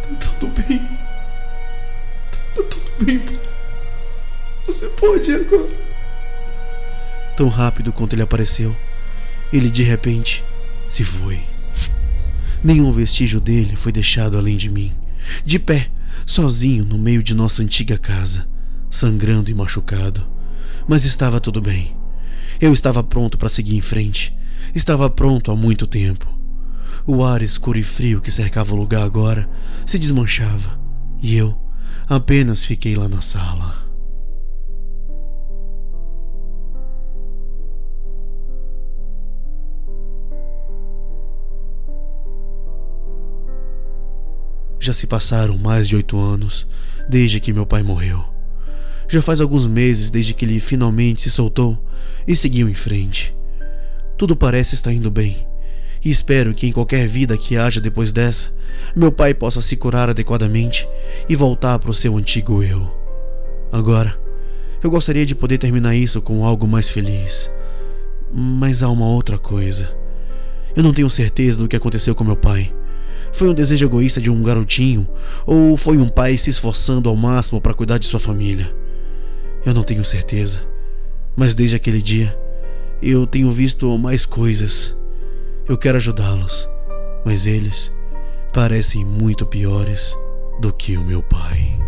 Tá 0.03 0.29
tudo 0.41 0.49
bem. 0.61 0.81
Tá 2.53 2.63
tudo 2.65 3.05
bem, 3.05 3.21
pai. 3.21 3.39
Você 4.67 4.89
pode 4.89 5.31
ir 5.31 5.37
agora. 5.37 5.71
Tão 7.37 7.49
rápido 7.49 7.93
quanto 7.93 8.15
ele 8.15 8.23
apareceu, 8.23 8.77
ele 9.53 9.71
de 9.71 9.85
repente 9.85 10.45
se 10.89 11.05
foi. 11.05 11.45
Nenhum 12.65 12.91
vestígio 12.91 13.41
dele 13.41 13.77
foi 13.77 13.93
deixado 13.93 14.37
além 14.37 14.57
de 14.57 14.69
mim, 14.69 14.93
de 15.45 15.61
pé, 15.61 15.89
sozinho 16.27 16.85
no 16.85 16.99
meio 16.99 17.23
de 17.23 17.35
nossa 17.35 17.63
antiga 17.63 17.97
casa, 17.97 18.49
sangrando 18.91 19.49
e 19.49 19.55
machucado. 19.55 20.27
Mas 20.89 21.05
estava 21.05 21.39
tudo 21.39 21.63
bem. 21.63 21.97
Eu 22.61 22.73
estava 22.73 23.01
pronto 23.05 23.39
para 23.39 23.49
seguir 23.49 23.77
em 23.77 23.81
frente. 23.81 24.37
Estava 24.75 25.09
pronto 25.09 25.53
há 25.53 25.57
muito 25.57 25.87
tempo. 25.87 26.36
O 27.09 27.23
ar 27.23 27.41
escuro 27.41 27.79
e 27.79 27.85
frio 27.85 28.21
que 28.21 28.33
cercava 28.33 28.75
o 28.75 28.77
lugar 28.77 29.05
agora 29.05 29.49
se 29.87 29.97
desmanchava, 29.97 30.77
e 31.23 31.37
eu 31.37 31.57
apenas 32.09 32.65
fiquei 32.65 32.97
lá 32.97 33.09
na 33.09 33.23
sala. 33.23 33.87
Já 44.81 44.93
se 44.93 45.07
passaram 45.07 45.57
mais 45.59 45.87
de 45.87 45.95
oito 45.95 46.19
anos 46.19 46.67
desde 47.09 47.39
que 47.39 47.53
meu 47.53 47.65
pai 47.65 47.85
morreu. 47.85 48.25
Já 49.09 49.23
faz 49.23 49.41
alguns 49.41 49.69
meses 49.69 50.11
desde 50.11 50.35
que 50.35 50.45
ele 50.45 50.59
finalmente 50.59 51.23
se 51.23 51.31
soltou 51.31 51.81
e 52.27 52.35
seguiu 52.35 52.69
em 52.69 52.75
frente. 52.75 53.33
Tudo 54.19 54.35
parece 54.35 54.75
estar 54.75 54.93
indo 54.93 55.11
bem, 55.11 55.47
e 56.05 56.11
espero 56.11 56.55
que 56.55 56.67
em 56.67 56.73
qualquer 56.73 57.07
vida 57.07 57.37
que 57.37 57.57
haja 57.57 57.81
depois 57.81 58.13
dessa, 58.13 58.51
meu 58.95 59.11
pai 59.11 59.35
possa 59.35 59.61
se 59.61 59.77
curar 59.77 60.09
adequadamente 60.09 60.89
e 61.29 61.37
voltar 61.37 61.79
para 61.79 61.91
o 61.91 61.95
seu 61.95 62.17
antigo 62.17 62.63
eu. 62.63 62.95
Agora, 63.73 64.19
eu 64.83 64.91
gostaria 64.91 65.27
de 65.27 65.35
poder 65.35 65.59
terminar 65.59 65.95
isso 65.95 66.23
com 66.23 66.45
algo 66.45 66.67
mais 66.67 66.89
feliz. 66.89 67.51
Mas 68.33 68.83
há 68.83 68.89
uma 68.89 69.07
outra 69.07 69.39
coisa. 69.39 69.95
Eu 70.75 70.83
não 70.83 70.93
tenho 70.93 71.09
certeza 71.09 71.59
do 71.59 71.69
que 71.69 71.77
aconteceu 71.77 72.15
com 72.15 72.23
meu 72.23 72.37
pai. 72.37 72.73
Foi 73.33 73.49
um 73.49 73.55
desejo 73.55 73.87
egoísta 73.87 74.21
de 74.21 74.31
um 74.31 74.43
garotinho 74.43 75.07
ou 75.45 75.77
foi 75.77 75.97
um 75.97 76.09
pai 76.09 76.39
se 76.39 76.51
esforçando 76.51 77.09
ao 77.09 77.17
máximo 77.17 77.61
para 77.61 77.75
cuidar 77.75 77.99
de 77.99 78.07
sua 78.07 78.21
família? 78.21 78.75
Eu 79.65 79.75
não 79.75 79.83
tenho 79.83 80.05
certeza. 80.05 80.61
Mas 81.35 81.55
desde 81.55 81.77
aquele 81.77 82.01
dia, 82.01 82.37
eu 83.03 83.27
tenho 83.27 83.51
visto 83.51 83.99
mais 83.99 84.25
coisas. 84.25 84.97
Eu 85.69 85.77
quero 85.77 85.97
ajudá-los, 85.97 86.69
mas 87.25 87.45
eles 87.45 87.93
parecem 88.53 89.05
muito 89.05 89.45
piores 89.45 90.17
do 90.61 90.73
que 90.73 90.97
o 90.97 91.05
meu 91.05 91.25
pai. 91.25 91.86